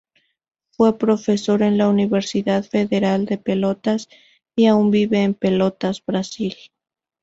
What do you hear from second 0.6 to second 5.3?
Fue profesor en la Universidad Federal de Pelotas, y aún vive